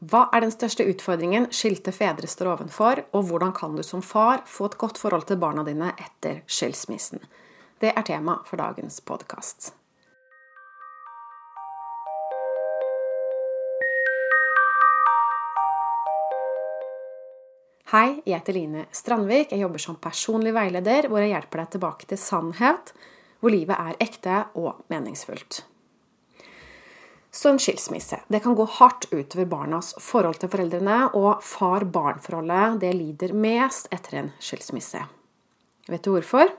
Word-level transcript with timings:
Hva 0.00 0.30
er 0.32 0.40
den 0.40 0.52
største 0.52 0.86
utfordringen 0.88 1.50
skilte 1.52 1.92
fedre 1.92 2.24
står 2.24 2.48
ovenfor, 2.54 3.02
og 3.12 3.26
hvordan 3.28 3.50
kan 3.52 3.74
du 3.76 3.82
som 3.84 4.00
far 4.00 4.40
få 4.48 4.70
et 4.70 4.78
godt 4.80 4.96
forhold 4.96 5.26
til 5.28 5.36
barna 5.36 5.60
dine 5.66 5.90
etter 6.00 6.38
skilsmissen? 6.48 7.20
Det 7.84 7.92
er 7.92 8.06
tema 8.08 8.38
for 8.48 8.56
dagens 8.56 8.96
podkast. 9.04 9.74
Hei, 17.92 18.22
jeg 18.24 18.38
heter 18.38 18.56
Line 18.56 18.86
Strandvik. 18.96 19.52
Jeg 19.52 19.66
jobber 19.66 19.84
som 19.84 20.00
personlig 20.00 20.54
veileder, 20.56 21.10
hvor 21.12 21.20
jeg 21.20 21.34
hjelper 21.34 21.60
deg 21.60 21.74
tilbake 21.76 22.08
til 22.08 22.22
sannhet, 22.22 22.94
hvor 23.44 23.52
livet 23.52 23.76
er 23.76 24.00
ekte 24.00 24.46
og 24.56 24.80
meningsfullt. 24.88 25.66
Så 27.30 27.52
en 27.52 27.60
skilsmisse 27.62 28.18
det 28.28 28.40
kan 28.42 28.56
gå 28.58 28.66
hardt 28.78 29.06
utover 29.12 29.46
barnas 29.46 29.92
forhold 30.02 30.40
til 30.42 30.50
foreldrene, 30.50 31.12
og 31.14 31.44
far-barn-forholdet 31.46 32.80
det 32.82 32.90
lider 32.96 33.34
mest 33.36 33.86
etter 33.94 34.18
en 34.18 34.32
skilsmisse. 34.42 35.04
Vet 35.90 36.04
du 36.04 36.10
hvorfor? 36.14 36.50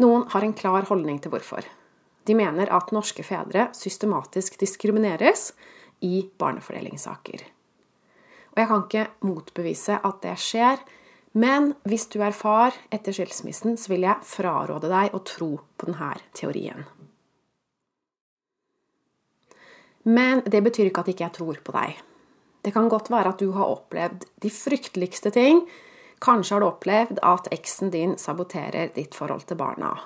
Noen 0.00 0.24
har 0.32 0.44
en 0.44 0.56
klar 0.56 0.88
holdning 0.88 1.20
til 1.22 1.32
hvorfor. 1.34 1.66
De 2.24 2.34
mener 2.38 2.70
at 2.72 2.92
norske 2.94 3.24
fedre 3.26 3.68
systematisk 3.76 4.56
diskrimineres 4.60 5.50
i 6.02 6.24
barnefordelingssaker. 6.38 7.44
Og 8.52 8.60
jeg 8.60 8.68
kan 8.68 8.84
ikke 8.86 9.06
motbevise 9.26 9.98
at 10.04 10.24
det 10.24 10.34
skjer. 10.40 10.82
Men 11.32 11.72
hvis 11.88 12.08
du 12.12 12.20
er 12.20 12.36
far 12.36 12.76
etter 12.92 13.14
skilsmissen, 13.16 13.78
så 13.80 13.94
vil 13.94 14.04
jeg 14.04 14.28
fraråde 14.28 14.90
deg 14.92 15.14
å 15.16 15.22
tro 15.24 15.54
på 15.76 15.88
denne 15.88 16.12
teorien. 16.36 16.84
Men 20.02 20.42
det 20.46 20.62
betyr 20.64 20.90
ikke 20.90 21.04
at 21.04 21.12
ikke 21.12 21.26
jeg 21.26 21.36
tror 21.38 21.60
på 21.64 21.74
deg. 21.76 22.00
Det 22.62 22.72
kan 22.74 22.88
godt 22.90 23.10
være 23.10 23.34
at 23.34 23.42
du 23.42 23.50
har 23.56 23.70
opplevd 23.70 24.26
de 24.42 24.50
frykteligste 24.50 25.32
ting. 25.34 25.64
Kanskje 26.22 26.54
har 26.54 26.62
du 26.62 26.68
opplevd 26.68 27.22
at 27.26 27.48
eksen 27.54 27.90
din 27.90 28.16
saboterer 28.18 28.92
ditt 28.94 29.16
forhold 29.18 29.46
til 29.48 29.58
barna. 29.58 29.96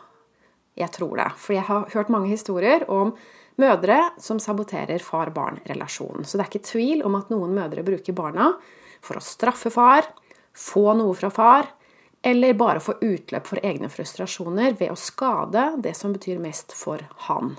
Jeg 0.76 0.92
tror 0.92 1.16
det, 1.16 1.30
for 1.40 1.56
jeg 1.56 1.64
har 1.68 1.88
hørt 1.92 2.12
mange 2.12 2.32
historier 2.32 2.84
om 2.92 3.14
mødre 3.60 4.10
som 4.20 4.40
saboterer 4.40 5.00
far-barn-relasjonen. 5.04 6.24
Så 6.24 6.36
det 6.36 6.44
er 6.44 6.50
ikke 6.52 6.70
tvil 6.72 7.04
om 7.08 7.16
at 7.16 7.32
noen 7.32 7.54
mødre 7.56 7.84
bruker 7.84 8.16
barna 8.16 8.50
for 9.04 9.16
å 9.16 9.24
straffe 9.24 9.72
far, 9.72 10.08
få 10.56 10.92
noe 10.96 11.16
fra 11.16 11.30
far, 11.32 11.68
eller 12.26 12.56
bare 12.58 12.82
få 12.82 12.96
utløp 13.00 13.46
for 13.48 13.60
egne 13.64 13.88
frustrasjoner 13.92 14.76
ved 14.80 14.92
å 14.92 14.98
skade 14.98 15.68
det 15.84 15.94
som 15.96 16.12
betyr 16.16 16.40
mest 16.42 16.74
for 16.76 17.04
han. 17.28 17.54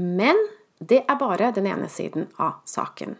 Men 0.00 0.38
det 0.80 1.02
er 1.04 1.18
bare 1.20 1.50
den 1.52 1.68
ene 1.68 1.88
siden 1.92 2.30
av 2.40 2.62
saken. 2.64 3.18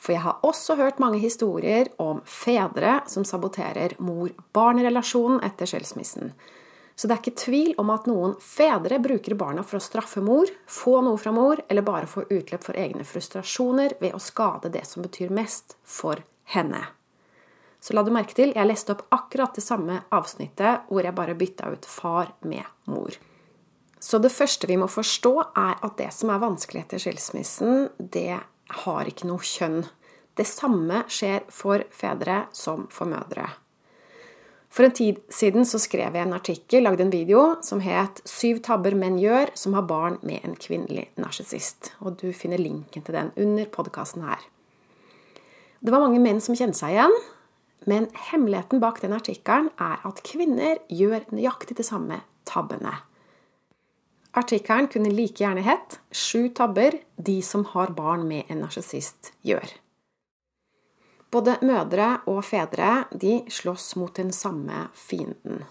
For 0.00 0.16
jeg 0.16 0.24
har 0.24 0.40
også 0.46 0.78
hørt 0.80 0.98
mange 0.98 1.20
historier 1.20 1.90
om 2.00 2.22
fedre 2.24 3.02
som 3.10 3.26
saboterer 3.28 3.94
mor-barn-relasjonen 4.00 5.42
etter 5.44 5.68
skilsmissen. 5.68 6.32
Så 6.96 7.08
det 7.08 7.14
er 7.14 7.22
ikke 7.22 7.42
tvil 7.44 7.74
om 7.80 7.92
at 7.94 8.08
noen 8.08 8.34
fedre 8.44 8.98
bruker 9.00 9.36
barna 9.38 9.62
for 9.64 9.78
å 9.78 9.84
straffe 9.84 10.20
mor, 10.24 10.50
få 10.68 10.98
noe 11.04 11.20
fra 11.20 11.32
mor, 11.32 11.62
eller 11.68 11.84
bare 11.86 12.08
få 12.10 12.26
utløp 12.26 12.64
for 12.64 12.76
egne 12.80 13.06
frustrasjoner 13.08 13.94
ved 14.02 14.16
å 14.16 14.20
skade 14.20 14.72
det 14.72 14.86
som 14.88 15.04
betyr 15.04 15.32
mest 15.32 15.78
for 15.84 16.20
henne. 16.56 16.82
Så 17.80 17.96
la 17.96 18.04
du 18.04 18.10
merke 18.12 18.36
til, 18.36 18.52
jeg 18.52 18.68
leste 18.68 18.92
opp 18.92 19.06
akkurat 19.16 19.56
det 19.56 19.64
samme 19.64 20.02
avsnittet 20.12 20.90
hvor 20.90 21.04
jeg 21.04 21.16
bare 21.16 21.38
bytta 21.38 21.72
ut 21.72 21.88
far 21.88 22.34
med 22.44 22.64
mor. 22.92 23.16
Så 24.00 24.18
det 24.18 24.32
første 24.32 24.66
vi 24.66 24.78
må 24.80 24.88
forstå, 24.88 25.32
er 25.60 25.80
at 25.84 25.98
det 26.00 26.08
som 26.16 26.32
er 26.32 26.40
vanskelig 26.40 26.86
etter 26.86 27.02
skilsmissen, 27.02 27.90
det 28.00 28.40
har 28.84 29.10
ikke 29.10 29.28
noe 29.28 29.44
kjønn. 29.44 29.82
Det 30.38 30.46
samme 30.48 31.04
skjer 31.10 31.44
for 31.52 31.84
fedre 31.92 32.46
som 32.56 32.86
for 32.92 33.10
mødre. 33.10 33.50
For 34.70 34.86
en 34.86 34.94
tid 34.94 35.18
siden 35.34 35.66
så 35.66 35.80
skrev 35.82 36.14
jeg 36.14 36.22
en 36.22 36.36
artikkel, 36.36 36.84
lagde 36.86 37.02
en 37.02 37.12
video, 37.12 37.56
som 37.60 37.80
het 37.80 38.22
'Syv 38.24 38.62
tabber 38.62 38.94
menn 38.94 39.18
gjør 39.18 39.50
som 39.54 39.74
har 39.74 39.82
barn 39.82 40.18
med 40.22 40.44
en 40.44 40.54
kvinnelig 40.54 41.10
narsissist'. 41.18 41.90
Og 42.00 42.16
du 42.22 42.32
finner 42.32 42.58
linken 42.58 43.02
til 43.02 43.14
den 43.14 43.32
under 43.36 43.64
podkasten 43.64 44.22
her. 44.22 44.38
Det 45.84 45.90
var 45.92 46.00
mange 46.00 46.20
menn 46.20 46.40
som 46.40 46.54
kjente 46.54 46.78
seg 46.78 46.90
igjen, 46.90 47.12
men 47.86 48.06
hemmeligheten 48.14 48.80
bak 48.80 49.00
den 49.00 49.12
artikkelen 49.12 49.70
er 49.80 49.98
at 50.04 50.22
kvinner 50.22 50.78
gjør 50.88 51.20
nøyaktig 51.32 51.76
de 51.76 51.82
samme 51.82 52.20
tabbene. 52.44 53.09
Artikkelen 54.32 54.86
kunne 54.88 55.10
like 55.10 55.42
gjerne 55.42 55.62
hett 55.66 55.98
'Sju 56.10 56.48
tabber 56.54 57.00
de 57.16 57.42
som 57.42 57.64
har 57.64 57.90
barn 57.90 58.28
med 58.28 58.44
en 58.48 58.60
narsissist 58.62 59.32
gjør'. 59.42 59.72
Både 61.30 61.58
mødre 61.62 62.20
og 62.26 62.44
fedre 62.44 63.04
de 63.12 63.42
slåss 63.50 63.96
mot 63.96 64.14
den 64.16 64.32
samme 64.32 64.88
fienden. 64.94 65.64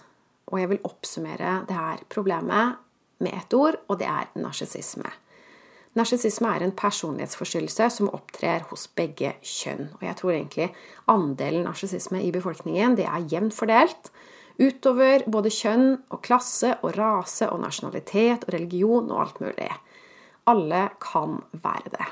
Og 0.47 0.59
jeg 0.59 0.69
vil 0.69 0.83
oppsummere 0.83 1.65
det 1.67 1.75
her 1.75 2.03
problemet 2.09 2.75
med 3.19 3.33
ett 3.33 3.53
ord, 3.53 3.75
og 3.87 3.99
det 3.99 4.07
er 4.07 4.29
narsissisme. 4.35 5.11
Narsissisme 5.95 6.47
er 6.47 6.63
en 6.63 6.71
personlighetsforstyrrelse 6.71 7.89
som 7.89 8.09
opptrer 8.13 8.63
hos 8.69 8.87
begge 8.87 9.33
kjønn. 9.41 9.89
Og 9.99 10.03
jeg 10.05 10.15
tror 10.15 10.31
egentlig 10.31 10.69
andelen 11.07 11.63
narsissisme 11.63 12.21
i 12.23 12.31
befolkningen 12.31 12.95
det 12.95 13.05
er 13.05 13.27
jevnt 13.31 13.53
fordelt 13.53 14.11
utover 14.59 15.23
både 15.31 15.51
kjønn 15.53 15.91
og 16.11 16.21
klasse 16.25 16.75
og 16.83 16.95
rase 16.97 17.47
og 17.49 17.61
nasjonalitet 17.63 18.45
og 18.47 18.53
religion 18.55 19.11
og 19.11 19.21
alt 19.23 19.39
mulig. 19.43 19.69
Alle 20.51 20.87
kan 21.03 21.39
være 21.51 21.93
det. 21.93 22.09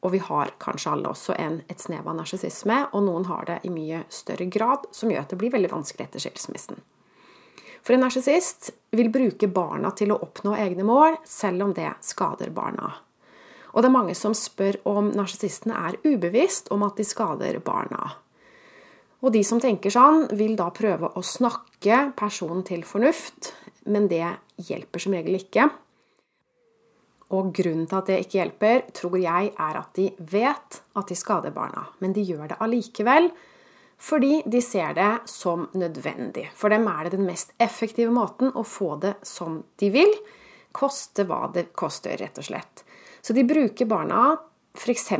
Og 0.00 0.14
vi 0.14 0.20
har 0.24 0.54
kanskje 0.62 0.94
alle 0.94 1.10
også 1.10 1.34
en, 1.36 1.58
et 1.68 1.82
snev 1.82 2.06
av 2.08 2.16
narsissisme, 2.16 2.78
og 2.96 3.04
noen 3.04 3.26
har 3.28 3.44
det 3.48 3.58
i 3.68 3.72
mye 3.72 4.04
større 4.08 4.46
grad, 4.48 4.86
som 4.96 5.12
gjør 5.12 5.26
at 5.26 5.34
det 5.34 5.40
blir 5.42 5.52
veldig 5.52 5.72
vanskelig 5.74 6.06
etter 6.06 6.24
skilsmissen. 6.24 6.80
For 7.84 7.96
en 7.96 8.04
narsissist 8.04 8.70
vil 8.96 9.12
bruke 9.12 9.48
barna 9.52 9.92
til 9.96 10.12
å 10.12 10.18
oppnå 10.24 10.54
egne 10.56 10.86
mål, 10.88 11.18
selv 11.24 11.66
om 11.68 11.76
det 11.76 11.90
skader 12.04 12.52
barna. 12.56 12.94
Og 13.72 13.82
det 13.82 13.90
er 13.90 13.94
mange 13.94 14.16
som 14.18 14.34
spør 14.36 14.80
om 14.88 15.12
narsissistene 15.14 15.76
er 15.76 16.00
ubevisst 16.04 16.72
om 16.74 16.82
at 16.86 16.96
de 16.98 17.06
skader 17.06 17.60
barna. 17.64 18.14
Og 19.20 19.34
de 19.34 19.42
som 19.44 19.60
tenker 19.60 19.92
sånn, 19.92 20.26
vil 20.36 20.56
da 20.56 20.70
prøve 20.72 21.12
å 21.12 21.22
snakke 21.24 22.10
personen 22.16 22.64
til 22.64 22.86
fornuft, 22.88 23.52
men 23.90 24.08
det 24.08 24.24
hjelper 24.68 25.02
som 25.02 25.16
regel 25.16 25.36
ikke. 25.40 25.68
Og 27.36 27.52
grunnen 27.54 27.86
til 27.86 28.00
at 28.00 28.08
det 28.10 28.18
ikke 28.24 28.40
hjelper, 28.40 28.82
tror 28.96 29.16
jeg 29.20 29.52
er 29.52 29.78
at 29.78 29.92
de 29.94 30.08
vet 30.32 30.80
at 30.98 31.12
de 31.12 31.18
skader 31.18 31.54
barna. 31.54 31.86
Men 32.02 32.16
de 32.16 32.24
gjør 32.26 32.52
det 32.52 32.60
allikevel 32.64 33.30
fordi 34.00 34.38
de 34.48 34.62
ser 34.64 34.94
det 34.96 35.10
som 35.28 35.66
nødvendig. 35.76 36.46
For 36.56 36.72
dem 36.72 36.86
er 36.88 37.04
det 37.04 37.18
den 37.18 37.26
mest 37.28 37.50
effektive 37.60 38.08
måten 38.16 38.48
å 38.56 38.62
få 38.64 38.94
det 39.02 39.18
som 39.28 39.58
de 39.76 39.90
vil. 39.92 40.14
Koste 40.72 41.26
hva 41.28 41.50
det 41.52 41.66
koster, 41.76 42.16
rett 42.16 42.40
og 42.40 42.46
slett. 42.48 42.80
Så 43.20 43.36
de 43.36 43.44
bruker 43.44 43.84
barna 43.84 44.38
f.eks. 44.72 45.10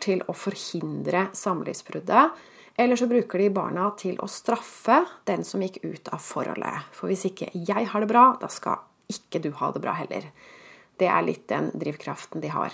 til 0.00 0.24
å 0.24 0.32
forhindre 0.32 1.26
samlivsbruddet. 1.36 2.40
Eller 2.80 2.96
så 2.96 3.04
bruker 3.06 3.42
de 3.42 3.50
barna 3.52 3.90
til 4.00 4.16
å 4.24 4.26
straffe 4.30 5.02
den 5.28 5.42
som 5.44 5.60
gikk 5.60 5.82
ut 5.84 6.06
av 6.14 6.22
forholdet. 6.24 6.86
For 6.96 7.12
hvis 7.12 7.26
ikke 7.28 7.50
jeg 7.52 7.90
har 7.92 8.00
det 8.00 8.08
bra, 8.08 8.22
da 8.40 8.48
skal 8.48 8.80
ikke 9.12 9.42
du 9.44 9.50
ha 9.58 9.68
det 9.74 9.82
bra 9.84 9.92
heller. 9.98 10.30
Det 10.96 11.08
er 11.10 11.26
litt 11.26 11.44
den 11.50 11.68
drivkraften 11.76 12.40
de 12.40 12.52
har. 12.54 12.72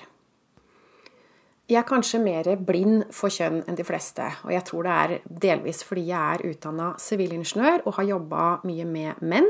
Jeg 1.67 1.81
er 1.81 1.89
kanskje 1.89 2.21
mer 2.23 2.53
blind 2.63 3.09
for 3.11 3.35
kjønn 3.35 3.65
enn 3.67 3.75
de 3.75 3.83
fleste, 3.83 4.23
og 4.47 4.53
jeg 4.55 4.63
tror 4.69 4.87
det 4.87 4.93
er 4.95 5.15
delvis 5.47 5.83
fordi 5.83 6.05
jeg 6.13 6.37
er 6.37 6.53
utdanna 6.53 6.93
sivilingeniør 7.03 7.83
og 7.83 7.97
har 7.97 8.07
jobba 8.13 8.45
mye 8.69 8.87
med 8.87 9.25
menn. 9.27 9.49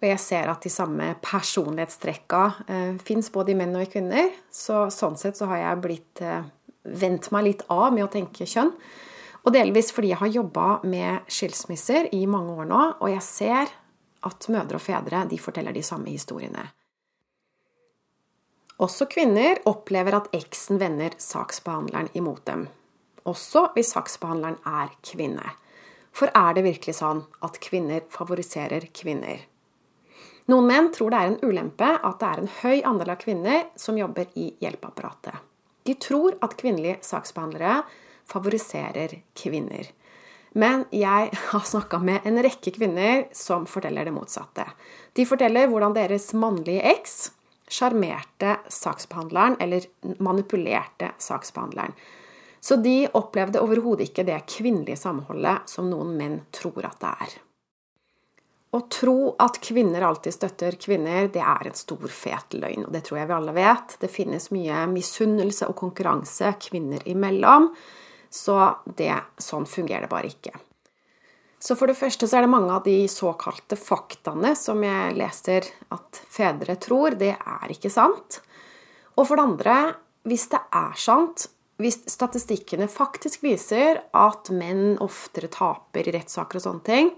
Og 0.00 0.08
jeg 0.08 0.22
ser 0.24 0.50
at 0.50 0.66
de 0.66 0.72
samme 0.74 1.12
personlighetstrekka 1.22 2.40
eh, 2.66 2.98
fins 3.06 3.30
både 3.30 3.54
i 3.54 3.56
menn 3.60 3.78
og 3.78 3.84
i 3.84 3.92
kvinner. 3.92 4.32
Så 4.50 4.88
sånn 4.90 5.14
sett 5.20 5.38
så 5.38 5.46
har 5.52 5.62
jeg 5.62 5.82
blitt 5.84 6.24
eh, 6.26 6.42
vent 6.82 7.30
meg 7.30 7.46
litt 7.46 7.64
av 7.70 7.92
med 7.94 8.08
å 8.08 8.10
tenke 8.10 8.48
kjønn. 8.48 8.74
Og 9.46 9.54
delvis 9.54 9.92
fordi 9.94 10.12
jeg 10.12 10.20
har 10.20 10.32
jobba 10.34 10.66
med 10.84 11.30
skilsmisser 11.32 12.10
i 12.14 12.26
mange 12.28 12.58
år 12.60 12.68
nå, 12.68 12.82
og 13.00 13.08
jeg 13.12 13.24
ser 13.24 13.72
at 14.26 14.48
mødre 14.52 14.76
og 14.76 14.84
fedre 14.84 15.24
de 15.30 15.38
forteller 15.40 15.72
de 15.72 15.82
samme 15.84 16.12
historiene. 16.12 16.66
Også 18.80 19.04
kvinner 19.12 19.60
opplever 19.68 20.16
at 20.16 20.30
eksen 20.36 20.80
vender 20.80 21.16
saksbehandleren 21.20 22.08
imot 22.16 22.44
dem. 22.48 22.66
Også 23.28 23.66
hvis 23.74 23.92
saksbehandleren 23.92 24.56
er 24.64 24.92
kvinne. 25.04 25.52
For 26.16 26.32
er 26.34 26.56
det 26.56 26.64
virkelig 26.64 26.96
sånn 26.98 27.22
at 27.44 27.60
kvinner 27.62 28.06
favoriserer 28.12 28.88
kvinner? 28.96 29.44
Noen 30.50 30.66
menn 30.66 30.88
tror 30.94 31.12
det 31.12 31.20
er 31.20 31.28
en 31.30 31.42
ulempe 31.44 31.86
at 31.86 32.16
det 32.22 32.28
er 32.28 32.40
en 32.40 32.52
høy 32.62 32.80
andel 32.88 33.12
av 33.12 33.20
kvinner 33.20 33.68
som 33.78 33.98
jobber 34.00 34.32
i 34.34 34.48
hjelpeapparatet. 34.64 35.36
De 35.86 35.94
tror 36.00 36.36
at 36.42 36.56
kvinnelige 36.60 36.98
saksbehandlere 37.06 37.82
favoriserer 38.30 39.18
kvinner. 39.36 39.90
Men 40.52 40.86
jeg 40.94 41.34
har 41.50 41.66
snakka 41.66 42.00
med 42.04 42.26
en 42.28 42.40
rekke 42.42 42.72
kvinner 42.74 43.26
som 43.36 43.66
forteller 43.70 44.08
det 44.08 44.14
motsatte. 44.14 44.66
De 45.12 45.26
forteller 45.26 45.70
hvordan 45.70 45.94
deres 45.98 46.30
mannlige 46.38 46.86
eks 46.94 47.18
sjarmerte 47.70 48.56
saksbehandleren 48.68 49.56
eller 49.62 49.84
manipulerte 50.18 51.12
saksbehandleren. 51.22 51.94
Så 52.60 52.76
de 52.76 53.06
opplevde 53.16 53.62
overhodet 53.62 54.10
ikke 54.10 54.26
det 54.26 54.42
kvinnelige 54.50 54.98
samholdet 55.00 55.70
som 55.70 55.86
noen 55.88 56.10
menn 56.18 56.40
tror 56.52 56.84
at 56.88 56.98
det 57.00 57.12
er. 57.26 57.36
Å 58.70 58.80
tro 58.92 59.32
at 59.42 59.56
kvinner 59.64 60.04
alltid 60.06 60.34
støtter 60.34 60.76
kvinner, 60.78 61.26
det 61.32 61.42
er 61.42 61.70
en 61.70 61.78
stor, 61.78 62.04
fet 62.06 62.54
løgn. 62.54 62.84
Og 62.86 62.92
det 62.94 63.02
tror 63.06 63.18
jeg 63.18 63.30
vi 63.30 63.34
alle 63.34 63.54
vet. 63.56 63.96
Det 63.98 64.10
finnes 64.12 64.50
mye 64.54 64.84
misunnelse 64.92 65.66
og 65.66 65.78
konkurranse 65.80 66.52
kvinner 66.62 67.02
imellom. 67.10 67.66
Så 68.30 68.56
det, 68.96 69.12
sånn 69.42 69.66
fungerer 69.66 70.06
det 70.06 70.12
bare 70.12 70.30
ikke. 70.30 70.54
Så 71.60 71.76
for 71.76 71.90
det 71.90 71.98
første 71.98 72.24
så 72.24 72.38
er 72.38 72.46
det 72.46 72.52
mange 72.54 72.72
av 72.72 72.86
de 72.86 73.02
såkalte 73.10 73.76
faktaene 73.76 74.54
som 74.56 74.80
jeg 74.84 75.16
leser 75.18 75.66
at 75.92 76.20
fedre 76.32 76.78
tror, 76.80 77.18
det 77.20 77.34
er 77.36 77.74
ikke 77.74 77.90
sant. 77.92 78.38
Og 79.18 79.26
for 79.28 79.36
det 79.36 79.44
andre, 79.44 79.74
hvis 80.24 80.46
det 80.54 80.62
er 80.72 80.94
sant, 80.96 81.50
hvis 81.80 81.98
statistikkene 82.12 82.88
faktisk 82.92 83.44
viser 83.44 84.00
at 84.16 84.48
menn 84.52 84.96
oftere 85.04 85.50
taper 85.52 86.08
i 86.08 86.14
rettssaker 86.16 86.60
og 86.60 86.64
sånne 86.64 86.86
ting, 86.86 87.12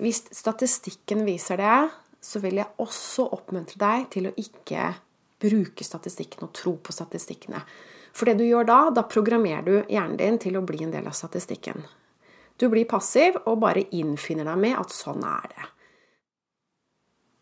hvis 0.00 0.22
statistikken 0.32 1.26
viser 1.26 1.60
det, 1.60 1.78
så 2.20 2.40
vil 2.40 2.60
jeg 2.60 2.80
også 2.80 3.26
oppmuntre 3.36 3.80
deg 3.80 4.08
til 4.12 4.28
å 4.28 4.36
ikke 4.40 4.90
bruke 5.40 5.84
statistikken 5.84 6.46
og 6.48 6.54
tro 6.56 6.74
på 6.80 6.92
statistikkene. 6.92 7.60
For 8.12 8.28
det 8.28 8.38
du 8.40 8.44
gjør 8.46 8.66
da, 8.68 8.80
da 8.94 9.06
programmerer 9.06 9.66
du 9.66 9.74
hjernen 9.92 10.18
din 10.20 10.38
til 10.42 10.58
å 10.58 10.64
bli 10.66 10.82
en 10.84 10.94
del 10.94 11.06
av 11.06 11.16
statistikken. 11.16 11.84
Du 12.60 12.68
blir 12.68 12.88
passiv 12.88 13.38
og 13.46 13.62
bare 13.62 13.86
innfinner 13.96 14.48
deg 14.50 14.58
med 14.60 14.76
at 14.76 14.92
sånn 14.92 15.22
er 15.24 15.46
det. 15.54 15.68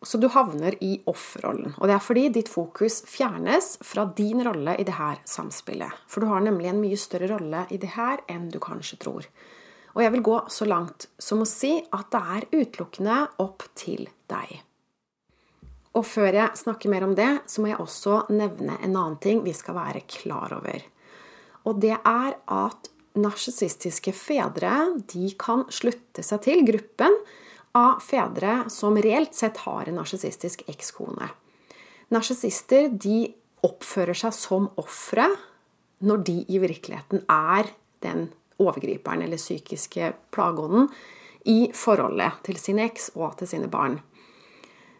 Så 0.06 0.20
du 0.22 0.28
havner 0.30 0.76
i 0.84 0.92
offerrollen. 1.10 1.72
Og 1.80 1.90
det 1.90 1.96
er 1.96 2.04
fordi 2.04 2.28
ditt 2.36 2.50
fokus 2.52 3.00
fjernes 3.10 3.72
fra 3.82 4.04
din 4.16 4.44
rolle 4.46 4.76
i 4.78 4.86
det 4.86 4.94
her 4.94 5.18
samspillet. 5.26 6.04
For 6.06 6.22
du 6.22 6.30
har 6.30 6.44
nemlig 6.44 6.70
en 6.70 6.78
mye 6.84 7.00
større 7.00 7.32
rolle 7.32 7.64
i 7.74 7.80
det 7.82 7.90
her 7.96 8.22
enn 8.30 8.46
du 8.52 8.60
kanskje 8.62 9.00
tror. 9.02 9.26
Og 9.96 10.04
jeg 10.04 10.14
vil 10.14 10.22
gå 10.30 10.38
så 10.54 10.68
langt 10.70 11.08
som 11.18 11.42
å 11.42 11.48
si 11.50 11.72
at 11.82 12.12
det 12.14 12.22
er 12.36 12.48
utelukkende 12.54 13.18
opp 13.42 13.66
til 13.74 14.06
deg. 14.30 14.60
Og 15.98 16.06
før 16.06 16.30
jeg 16.30 16.60
snakker 16.60 16.92
mer 16.92 17.06
om 17.08 17.16
det, 17.18 17.30
så 17.50 17.62
må 17.62 17.72
jeg 17.72 17.80
også 17.82 18.20
nevne 18.30 18.76
en 18.78 18.94
annen 18.94 19.18
ting 19.22 19.42
vi 19.42 19.54
skal 19.56 19.74
være 19.78 20.04
klar 20.06 20.54
over. 20.54 20.84
Og 21.66 21.80
det 21.82 21.96
er 21.96 22.36
at 22.38 22.90
narsissistiske 23.18 24.14
fedre 24.14 24.72
de 25.10 25.32
kan 25.40 25.64
slutte 25.74 26.22
seg 26.22 26.44
til 26.44 26.62
gruppen 26.68 27.16
av 27.76 27.98
fedre 28.04 28.68
som 28.72 28.96
reelt 28.96 29.34
sett 29.34 29.58
har 29.64 29.88
en 29.88 29.98
narsissistisk 29.98 30.62
ekskone. 30.70 31.28
Narsissister 32.14 32.88
oppfører 33.66 34.16
seg 34.16 34.34
som 34.36 34.68
ofre 34.78 35.26
når 36.06 36.24
de 36.28 36.36
i 36.46 36.60
virkeligheten 36.62 37.24
er 37.26 37.72
den 38.06 38.28
overgriperen 38.62 39.24
eller 39.26 39.40
psykiske 39.40 40.12
plageånden 40.34 40.86
i 41.50 41.70
forholdet 41.74 42.38
til 42.46 42.58
sin 42.60 42.78
eks 42.82 43.10
og 43.16 43.34
til 43.40 43.50
sine 43.50 43.70
barn. 43.72 43.98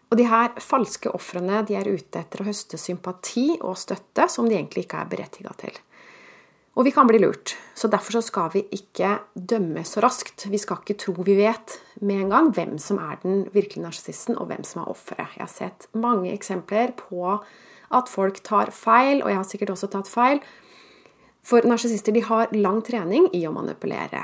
Og 0.09 0.17
de 0.17 0.25
her 0.25 0.55
falske 0.63 1.11
ofrene 1.13 1.61
er 1.69 1.89
ute 1.89 2.23
etter 2.23 2.41
å 2.41 2.47
høste 2.47 2.79
sympati 2.81 3.59
og 3.59 3.77
støtte 3.77 4.25
som 4.31 4.49
de 4.49 4.57
egentlig 4.57 4.87
ikke 4.87 5.03
er 5.03 5.11
berettiga 5.11 5.53
til. 5.59 5.75
Og 6.79 6.85
vi 6.87 6.93
kan 6.95 7.09
bli 7.09 7.19
lurt, 7.19 7.57
så 7.75 7.89
derfor 7.91 8.15
så 8.15 8.21
skal 8.23 8.53
vi 8.53 8.61
ikke 8.71 9.17
dømme 9.35 9.81
så 9.83 9.99
raskt. 10.05 10.45
Vi 10.47 10.57
skal 10.61 10.79
ikke 10.79 10.95
tro 11.01 11.15
vi 11.27 11.35
vet 11.35 11.75
med 11.99 12.23
en 12.23 12.31
gang 12.31 12.47
hvem 12.55 12.77
som 12.79 13.01
er 13.03 13.19
den 13.23 13.41
virkelige 13.51 13.83
narsissisten, 13.83 14.37
og 14.39 14.47
hvem 14.47 14.63
som 14.63 14.85
er 14.85 14.93
offeret. 14.93 15.35
Jeg 15.35 15.43
har 15.43 15.51
sett 15.51 15.89
mange 15.91 16.31
eksempler 16.31 16.95
på 16.95 17.35
at 17.35 18.09
folk 18.09 18.39
tar 18.47 18.71
feil, 18.71 19.19
og 19.19 19.29
jeg 19.33 19.41
har 19.41 19.49
sikkert 19.49 19.75
også 19.75 19.91
tatt 19.91 20.07
feil, 20.07 20.39
for 21.43 21.67
narsissister 21.67 22.15
har 22.29 22.55
lang 22.55 22.79
trening 22.85 23.27
i 23.35 23.43
å 23.47 23.53
manipulere. 23.55 24.23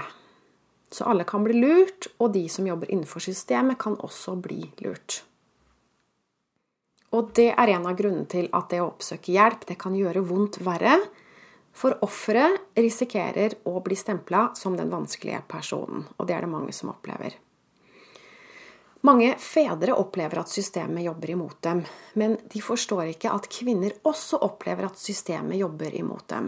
Så 0.93 1.03
alle 1.11 1.27
kan 1.27 1.43
bli 1.43 1.59
lurt, 1.59 2.07
og 2.23 2.31
de 2.37 2.47
som 2.47 2.67
jobber 2.67 2.87
innenfor 2.87 3.23
systemet, 3.25 3.81
kan 3.81 3.99
også 3.99 4.37
bli 4.39 4.61
lurt. 4.85 5.25
Og 7.13 7.31
det 7.37 7.51
er 7.53 7.71
en 7.75 7.85
av 7.85 7.95
grunnene 7.97 8.27
til 8.31 8.49
at 8.55 8.69
det 8.73 8.81
å 8.81 8.89
oppsøke 8.89 9.33
hjelp 9.35 9.67
det 9.69 9.77
kan 9.81 9.95
gjøre 9.95 10.25
vondt 10.25 10.59
verre. 10.65 10.97
For 11.75 11.97
offeret 12.05 12.77
risikerer 12.79 13.57
å 13.67 13.79
bli 13.83 13.97
stempla 13.99 14.49
som 14.55 14.77
den 14.79 14.91
vanskelige 14.91 15.41
personen, 15.51 16.05
og 16.17 16.27
det 16.27 16.37
er 16.37 16.45
det 16.45 16.51
mange 16.53 16.75
som 16.75 16.93
opplever. 16.93 17.35
Mange 19.05 19.35
fedre 19.37 19.93
opplever 19.93 20.39
at 20.41 20.49
systemet 20.49 21.03
jobber 21.05 21.35
imot 21.35 21.59
dem, 21.61 21.83
men 22.17 22.39
de 22.49 22.61
forstår 22.63 23.11
ikke 23.11 23.33
at 23.35 23.49
kvinner 23.53 23.93
også 24.07 24.39
opplever 24.41 24.87
at 24.87 24.97
systemet 24.97 25.59
jobber 25.59 25.93
imot 25.93 26.25
dem. 26.31 26.47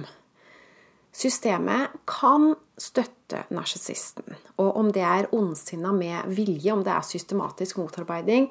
Systemet 1.14 1.94
kan 2.10 2.56
støtte 2.78 3.44
narsissisten. 3.54 4.40
Og 4.62 4.80
om 4.80 4.90
det 4.94 5.06
er 5.06 5.30
ondsinna 5.36 5.92
med 5.94 6.34
vilje, 6.34 6.74
om 6.74 6.82
det 6.86 6.94
er 6.94 7.06
systematisk 7.06 7.78
motarbeiding, 7.82 8.50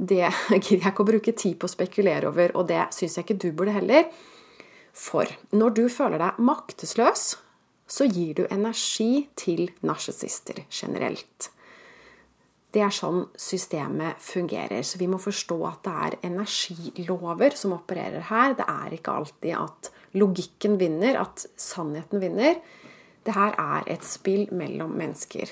det 0.00 0.24
gidder 0.64 0.80
jeg 0.80 0.92
ikke 0.94 1.04
å 1.04 1.10
bruke 1.12 1.36
tid 1.36 1.58
på 1.60 1.68
å 1.68 1.74
spekulere 1.74 2.30
over, 2.30 2.56
og 2.56 2.68
det 2.70 2.88
syns 2.96 3.18
jeg 3.18 3.28
ikke 3.28 3.40
du 3.44 3.50
burde 3.52 3.76
heller. 3.76 4.08
For 4.96 5.28
når 5.54 5.76
du 5.76 5.84
føler 5.92 6.20
deg 6.22 6.42
maktesløs, 6.42 7.24
så 7.90 8.06
gir 8.06 8.36
du 8.38 8.44
energi 8.50 9.26
til 9.38 9.68
narsissister 9.86 10.62
generelt. 10.70 11.50
Det 12.70 12.84
er 12.86 12.94
sånn 12.94 13.24
systemet 13.38 14.20
fungerer. 14.22 14.84
Så 14.86 15.00
vi 15.00 15.08
må 15.10 15.18
forstå 15.18 15.56
at 15.66 15.80
det 15.86 15.94
er 16.06 16.18
energilover 16.28 17.56
som 17.58 17.74
opererer 17.74 18.28
her. 18.28 18.54
Det 18.58 18.66
er 18.70 18.94
ikke 18.94 19.16
alltid 19.18 19.56
at 19.58 19.90
logikken 20.20 20.78
vinner, 20.78 21.18
at 21.18 21.48
sannheten 21.58 22.22
vinner. 22.22 22.60
Det 23.26 23.34
her 23.34 23.58
er 23.58 23.90
et 23.90 24.06
spill 24.06 24.46
mellom 24.54 24.94
mennesker. 24.98 25.50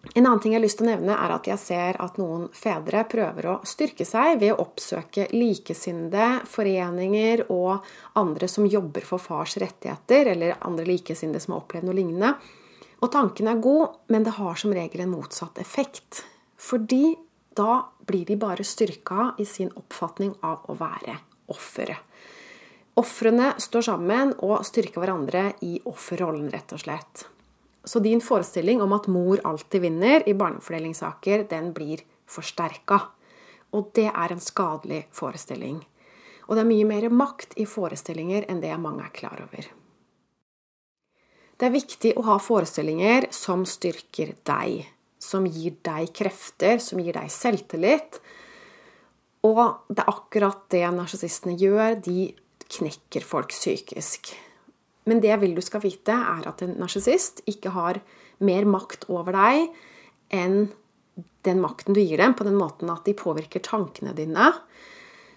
En 0.00 0.24
annen 0.24 0.40
ting 0.40 0.54
jeg 0.54 0.58
har 0.60 0.64
lyst 0.64 0.78
til 0.80 0.86
å 0.88 0.90
nevne, 0.94 1.12
er 1.12 1.32
at 1.34 1.48
jeg 1.50 1.60
ser 1.60 1.98
at 2.00 2.16
noen 2.16 2.46
fedre 2.56 3.02
prøver 3.10 3.48
å 3.50 3.58
styrke 3.68 4.06
seg 4.08 4.40
ved 4.40 4.54
å 4.54 4.62
oppsøke 4.64 5.26
likesinnede 5.34 6.40
foreninger 6.48 7.44
og 7.52 7.84
andre 8.18 8.48
som 8.48 8.64
jobber 8.64 9.04
for 9.04 9.20
fars 9.20 9.58
rettigheter, 9.60 10.32
eller 10.32 10.56
andre 10.64 10.88
likesinnede 10.88 11.42
som 11.44 11.54
har 11.54 11.62
opplevd 11.62 11.88
noe 11.88 11.98
lignende. 11.98 12.32
Og 13.00 13.12
tanken 13.12 13.48
er 13.52 13.60
god, 13.60 14.00
men 14.12 14.24
det 14.24 14.38
har 14.40 14.56
som 14.60 14.72
regel 14.76 15.04
en 15.04 15.12
motsatt 15.12 15.60
effekt. 15.60 16.22
Fordi 16.60 17.14
da 17.56 17.82
blir 18.08 18.24
de 18.28 18.38
bare 18.40 18.64
styrka 18.64 19.34
i 19.38 19.44
sin 19.48 19.72
oppfatning 19.76 20.32
av 20.46 20.64
å 20.68 20.76
være 20.80 21.18
offeret. 21.52 22.08
Ofrene 23.00 23.52
står 23.60 23.84
sammen 23.86 24.32
og 24.44 24.64
styrker 24.66 25.00
hverandre 25.00 25.44
i 25.64 25.76
offerrollen, 25.88 26.48
rett 26.52 26.72
og 26.76 26.82
slett. 26.82 27.24
Så 27.84 28.02
din 28.04 28.20
forestilling 28.20 28.82
om 28.82 28.92
at 28.92 29.08
mor 29.08 29.40
alltid 29.44 29.80
vinner 29.86 30.28
i 30.28 30.34
barnefordelingssaker, 30.34 31.46
den 31.48 31.72
blir 31.72 32.02
forsterka. 32.28 33.00
Og 33.72 33.92
det 33.96 34.08
er 34.10 34.32
en 34.32 34.42
skadelig 34.42 35.06
forestilling. 35.16 35.80
Og 36.48 36.56
det 36.56 36.64
er 36.64 36.70
mye 36.70 36.88
mer 36.88 37.08
makt 37.14 37.54
i 37.62 37.66
forestillinger 37.68 38.48
enn 38.50 38.60
det 38.62 38.74
mange 38.82 39.06
er 39.06 39.14
klar 39.14 39.40
over. 39.40 39.70
Det 41.60 41.68
er 41.68 41.76
viktig 41.76 42.14
å 42.16 42.24
ha 42.26 42.38
forestillinger 42.40 43.28
som 43.36 43.66
styrker 43.68 44.34
deg, 44.48 44.86
som 45.20 45.44
gir 45.44 45.76
deg 45.84 46.12
krefter, 46.16 46.80
som 46.80 47.00
gir 47.04 47.16
deg 47.16 47.28
selvtillit, 47.32 48.20
og 49.46 49.60
det 49.88 50.02
er 50.02 50.12
akkurat 50.12 50.64
det 50.72 50.84
narsissistene 50.92 51.56
gjør. 51.60 51.96
De 52.04 52.30
knekker 52.70 53.24
folk 53.24 53.54
psykisk. 53.54 54.34
Men 55.10 55.22
det 55.22 55.32
jeg 55.32 55.42
vil 55.42 55.56
du 55.56 55.62
skal 55.64 55.82
vite, 55.82 56.14
er 56.14 56.46
at 56.46 56.62
en 56.62 56.76
narsissist 56.78 57.42
ikke 57.50 57.74
har 57.74 57.98
mer 58.46 58.68
makt 58.68 59.08
over 59.10 59.34
deg 59.34 59.72
enn 60.30 60.68
den 61.44 61.60
makten 61.60 61.96
du 61.96 62.00
gir 62.02 62.20
dem, 62.20 62.36
på 62.36 62.46
den 62.46 62.58
måten 62.60 62.90
at 62.92 63.06
de 63.08 63.16
påvirker 63.16 63.64
tankene 63.64 64.12
dine. 64.14 64.52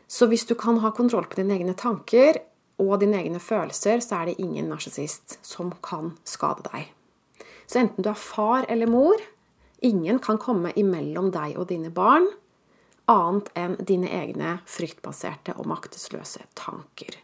Så 0.07 0.27
hvis 0.29 0.45
du 0.45 0.53
kan 0.59 0.77
ha 0.83 0.91
kontroll 0.93 1.25
på 1.31 1.39
dine 1.39 1.55
egne 1.57 1.73
tanker 1.79 2.37
og 2.83 2.99
dine 3.01 3.21
egne 3.23 3.41
følelser, 3.41 4.03
så 4.03 4.19
er 4.19 4.29
det 4.29 4.43
ingen 4.43 4.69
narsissist 4.69 5.39
som 5.41 5.71
kan 5.81 6.13
skade 6.27 6.67
deg. 6.69 6.91
Så 7.65 7.81
enten 7.81 8.05
du 8.05 8.11
er 8.11 8.19
far 8.19 8.67
eller 8.69 8.91
mor, 8.91 9.17
ingen 9.81 10.19
kan 10.23 10.37
komme 10.37 10.75
imellom 10.79 11.31
deg 11.33 11.57
og 11.57 11.71
dine 11.71 11.91
barn 11.93 12.27
annet 13.09 13.49
enn 13.59 13.75
dine 13.83 14.11
egne 14.15 14.57
fryktbaserte 14.69 15.57
og 15.57 15.67
maktesløse 15.67 16.45
tanker. 16.55 17.17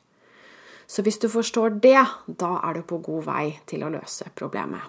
Så 0.89 1.03
hvis 1.05 1.19
du 1.21 1.27
forstår 1.29 1.77
det, 1.83 2.01
da 2.25 2.55
er 2.65 2.79
du 2.79 2.85
på 2.89 2.97
god 3.05 3.27
vei 3.27 3.43
til 3.69 3.85
å 3.85 3.91
løse 3.93 4.31
problemet. 4.33 4.81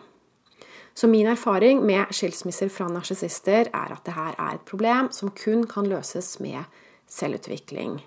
Så 0.97 1.09
min 1.09 1.29
erfaring 1.29 1.83
med 1.87 2.11
skilsmisser 2.17 2.71
fra 2.73 2.89
narsissister 2.89 3.69
er 3.69 3.93
at 3.93 4.05
det 4.09 4.17
her 4.17 4.35
er 4.37 4.57
et 4.57 4.65
problem 4.69 5.11
som 5.15 5.33
kun 5.37 5.67
kan 5.69 5.89
løses 5.89 6.39
med 6.41 6.65
selvutvikling. 7.11 8.01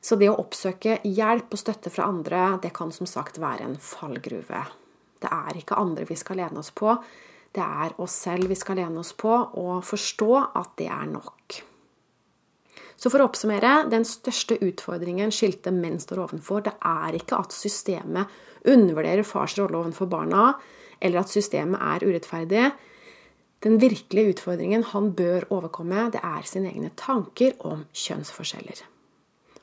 Så 0.00 0.16
det 0.16 0.30
å 0.30 0.38
oppsøke 0.40 1.00
hjelp 1.04 1.52
og 1.52 1.60
støtte 1.60 1.92
fra 1.92 2.06
andre, 2.08 2.44
det 2.62 2.72
kan 2.76 2.92
som 2.94 3.08
sagt 3.10 3.40
være 3.42 3.66
en 3.66 3.76
fallgruve. 3.76 4.62
Det 5.20 5.28
er 5.28 5.58
ikke 5.60 5.78
andre 5.82 6.06
vi 6.08 6.16
skal 6.16 6.40
lene 6.40 6.62
oss 6.62 6.70
på, 6.72 6.94
det 7.52 7.66
er 7.66 7.98
oss 8.00 8.14
selv 8.22 8.48
vi 8.48 8.56
skal 8.56 8.78
lene 8.80 9.02
oss 9.02 9.12
på, 9.18 9.34
og 9.60 9.82
forstå 9.84 10.30
at 10.56 10.72
det 10.80 10.88
er 10.94 11.10
nok. 11.10 11.60
Så 13.00 13.08
for 13.08 13.22
å 13.22 13.30
oppsummere, 13.30 13.86
den 13.88 14.04
største 14.04 14.58
utfordringen 14.60 15.32
skilte 15.32 15.72
menn 15.72 15.96
står 16.02 16.20
ovenfor, 16.26 16.66
det 16.66 16.74
er 16.84 17.16
ikke 17.16 17.38
at 17.40 17.54
systemet 17.56 18.28
undervurderer 18.68 19.24
fars 19.24 19.56
rolle 19.56 19.78
overfor 19.78 20.10
barna, 20.10 20.50
eller 21.00 21.22
at 21.22 21.32
systemet 21.32 21.80
er 21.80 22.04
urettferdig. 22.04 22.66
Den 23.64 23.78
virkelige 23.80 24.34
utfordringen 24.34 24.84
han 24.92 25.14
bør 25.16 25.46
overkomme, 25.52 26.10
det 26.12 26.20
er 26.24 26.44
sine 26.48 26.72
egne 26.74 26.92
tanker 26.96 27.56
om 27.64 27.86
kjønnsforskjeller. 27.96 28.84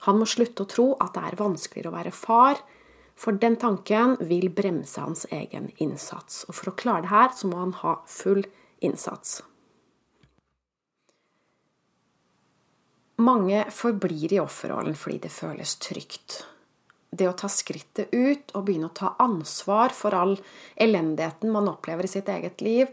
Han 0.08 0.18
må 0.18 0.26
slutte 0.30 0.66
å 0.66 0.72
tro 0.72 0.88
at 1.02 1.14
det 1.14 1.24
er 1.28 1.38
vanskeligere 1.38 1.92
å 1.92 1.98
være 1.98 2.14
far, 2.16 2.62
for 3.18 3.38
den 3.38 3.58
tanken 3.58 4.16
vil 4.30 4.50
bremse 4.54 5.02
hans 5.02 5.26
egen 5.34 5.72
innsats. 5.82 6.44
Og 6.50 6.58
for 6.58 6.72
å 6.72 6.76
klare 6.78 7.06
det 7.06 7.14
her, 7.14 7.32
så 7.38 7.50
må 7.50 7.62
han 7.62 7.74
ha 7.84 7.96
full 8.10 8.44
innsats. 8.86 9.42
Mange 13.18 13.64
forblir 13.74 14.36
i 14.36 14.40
offerrollen 14.42 14.96
fordi 14.98 15.24
det 15.26 15.34
føles 15.34 15.76
trygt. 15.82 16.44
Det 17.10 17.26
å 17.26 17.36
ta 17.38 17.50
skrittet 17.50 18.12
ut 18.14 18.52
og 18.54 18.68
begynne 18.68 18.92
å 18.92 18.98
ta 18.98 19.16
ansvar 19.24 19.96
for 19.96 20.14
all 20.14 20.36
elendigheten 20.76 21.50
man 21.54 21.70
opplever 21.72 22.06
i 22.06 22.12
sitt 22.12 22.30
eget 22.30 22.62
liv, 22.62 22.92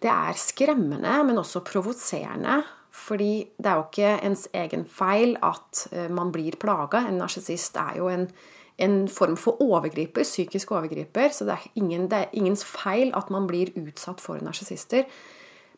det 0.00 0.08
er 0.08 0.38
skremmende, 0.40 1.18
men 1.28 1.40
også 1.42 1.60
provoserende. 1.66 2.62
Fordi 2.90 3.34
det 3.60 3.68
er 3.70 3.76
jo 3.76 3.84
ikke 3.84 4.14
ens 4.26 4.46
egen 4.56 4.86
feil 4.88 5.36
at 5.46 5.84
eh, 5.92 6.08
man 6.10 6.32
blir 6.34 6.56
plaga. 6.60 7.04
En 7.06 7.20
narsissist 7.20 7.76
er 7.78 8.00
jo 8.00 8.08
en, 8.10 8.26
en, 8.82 8.96
form 9.08 9.36
for 9.38 9.60
overgriper, 9.62 10.24
psykisk 10.26 10.72
overgriper. 10.74 11.30
Så 11.36 11.46
det 11.46 11.58
er, 11.58 11.68
ingen, 11.78 12.08
det 12.10 12.18
er 12.18 12.34
ingens 12.36 12.64
feil 12.66 13.12
at 13.18 13.30
man 13.30 13.46
blir 13.50 13.70
utsatt 13.78 14.24
for 14.24 14.42
narsissister. 14.42 15.06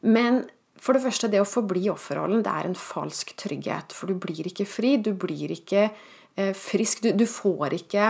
Men 0.03 0.45
for 0.83 0.97
det 0.97 1.05
første, 1.05 1.31
det 1.31 1.39
å 1.39 1.47
forbli 1.47 1.85
offerrollen, 1.93 2.43
det 2.43 2.51
er 2.51 2.67
en 2.67 2.79
falsk 2.79 3.37
trygghet. 3.39 3.95
For 3.95 4.11
du 4.11 4.19
blir 4.19 4.49
ikke 4.51 4.67
fri, 4.67 4.97
du 4.99 5.13
blir 5.15 5.55
ikke 5.55 5.87
eh, 5.87 6.51
frisk. 6.59 7.05
Du, 7.05 7.13
du, 7.15 7.23
får 7.31 7.77
ikke, 7.79 8.09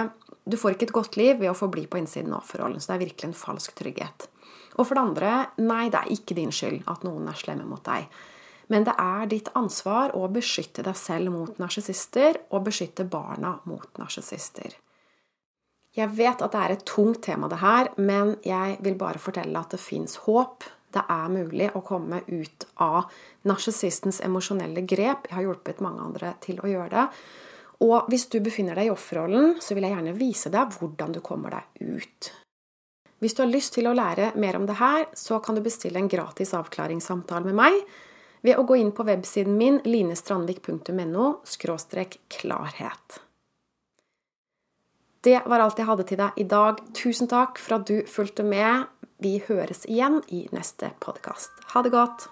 du, 0.48 0.56
får 0.56 0.76
ikke, 0.76 0.88
et 0.88 0.96
godt 0.96 1.18
liv 1.20 1.36
ved 1.42 1.52
å 1.52 1.58
forbli 1.58 1.84
på 1.90 2.00
innsiden 2.00 2.32
av 2.32 2.40
offerrollen. 2.40 2.80
Så 2.80 2.92
det 2.92 2.96
er 2.96 3.04
virkelig 3.04 3.28
en 3.28 3.36
falsk 3.36 3.76
trygghet. 3.76 4.28
Og 4.78 4.86
for 4.86 4.96
det 4.96 5.04
andre, 5.04 5.34
nei, 5.60 5.84
det 5.92 6.00
er 6.00 6.14
ikke 6.16 6.38
din 6.38 6.54
skyld 6.54 6.88
at 6.88 7.04
noen 7.04 7.28
er 7.28 7.36
slemme 7.36 7.68
mot 7.68 7.84
deg. 7.84 8.08
Men 8.72 8.88
det 8.88 8.96
er 8.96 9.28
ditt 9.28 9.52
ansvar 9.58 10.16
å 10.16 10.24
beskytte 10.32 10.84
deg 10.86 10.96
selv 10.96 11.34
mot 11.34 11.60
narsissister, 11.60 12.40
og 12.56 12.70
beskytte 12.70 13.04
barna 13.04 13.58
mot 13.68 14.00
narsissister. 14.00 14.78
Jeg 15.92 16.08
vet 16.16 16.40
at 16.40 16.54
det 16.54 16.60
er 16.64 16.72
et 16.72 16.86
tungt 16.88 17.20
tema, 17.26 17.52
det 17.52 17.60
her, 17.60 17.92
men 18.00 18.38
jeg 18.48 18.78
vil 18.80 18.96
bare 18.96 19.20
fortelle 19.20 19.60
at 19.60 19.76
det 19.76 19.82
fins 19.82 20.22
håp 20.24 20.64
det 20.94 21.04
er 21.10 21.32
mulig 21.32 21.70
å 21.76 21.82
komme 21.86 22.20
ut 22.26 22.66
av 22.84 23.10
narsissistens 23.48 24.20
emosjonelle 24.24 24.84
grep. 24.88 25.28
Jeg 25.28 25.38
har 25.38 25.48
hjulpet 25.48 25.82
mange 25.84 26.04
andre 26.04 26.34
til 26.44 26.60
å 26.62 26.70
gjøre 26.70 26.92
det. 26.94 27.06
Og 27.82 28.12
hvis 28.12 28.28
du 28.30 28.38
befinner 28.44 28.78
deg 28.78 28.90
i 28.90 28.92
offerrollen, 28.92 29.56
så 29.60 29.74
vil 29.74 29.88
jeg 29.88 29.96
gjerne 29.96 30.14
vise 30.18 30.52
deg 30.54 30.76
hvordan 30.78 31.16
du 31.16 31.20
kommer 31.24 31.56
deg 31.56 31.96
ut. 31.96 32.30
Hvis 33.22 33.34
du 33.38 33.44
har 33.44 33.50
lyst 33.50 33.74
til 33.76 33.86
å 33.86 33.94
lære 33.94 34.32
mer 34.42 34.58
om 34.58 34.64
det 34.66 34.78
her, 34.80 35.06
så 35.14 35.38
kan 35.42 35.58
du 35.58 35.62
bestille 35.62 35.98
en 35.98 36.10
gratis 36.10 36.54
avklaringssamtale 36.58 37.50
med 37.50 37.58
meg 37.58 37.82
ved 38.42 38.58
å 38.58 38.64
gå 38.66 38.80
inn 38.80 38.90
på 38.94 39.06
websiden 39.06 39.54
min 39.58 39.78
linestrandvik.no 39.86 41.26
klarhet. 42.28 43.20
Det 45.22 45.38
var 45.46 45.62
alt 45.62 45.78
jeg 45.78 45.86
hadde 45.86 46.06
til 46.08 46.18
deg 46.18 46.38
i 46.42 46.46
dag. 46.50 46.80
Tusen 46.98 47.30
takk 47.30 47.60
for 47.62 47.78
at 47.78 47.86
du 47.86 48.02
fulgte 48.10 48.42
med. 48.42 48.90
Vi 49.22 49.36
høres 49.46 49.84
igjen 49.86 50.18
i 50.34 50.48
neste 50.50 50.88
podkast. 51.04 51.60
Ha 51.74 51.82
det 51.86 51.92
godt! 51.94 52.26